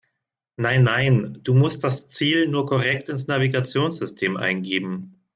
Nein, 0.57 0.81
nein, 0.81 1.37
du 1.43 1.53
musst 1.53 1.83
das 1.83 2.09
Ziel 2.09 2.47
nur 2.47 2.65
korrekt 2.65 3.09
ins 3.09 3.27
Navigationssystem 3.27 4.35
eingeben. 4.35 5.15